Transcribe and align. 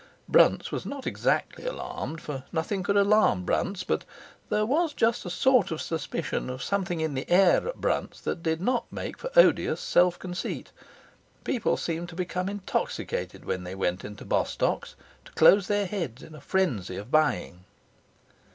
Brunt's 0.27 0.71
was 0.71 0.83
not 0.83 1.05
exactly 1.05 1.63
alarmed, 1.63 2.21
for 2.21 2.43
nothing 2.51 2.81
could 2.81 2.97
alarm 2.97 3.45
Brunt's; 3.45 3.83
but 3.83 4.03
there 4.49 4.65
was 4.65 4.93
just 4.95 5.27
a 5.27 5.29
sort 5.29 5.69
of 5.69 5.79
suspicion 5.79 6.49
of 6.49 6.63
something 6.63 6.99
in 7.01 7.13
the 7.13 7.29
air 7.29 7.67
at 7.67 7.79
Brunt's 7.79 8.19
that 8.21 8.41
did 8.41 8.61
not 8.61 8.91
make 8.91 9.19
for 9.19 9.29
odious 9.35 9.79
self 9.79 10.17
conceit. 10.17 10.71
People 11.43 11.77
seemed 11.77 12.09
to 12.09 12.15
become 12.15 12.49
intoxicated 12.49 13.45
when 13.45 13.63
they 13.63 13.75
went 13.75 14.03
into 14.03 14.25
Bostock's, 14.25 14.95
to 15.23 15.31
close 15.33 15.67
their 15.67 15.85
heads 15.85 16.23
in 16.23 16.33
a 16.33 16.41
frenzy 16.41 16.95
of 16.97 17.11
buying. 17.11 17.63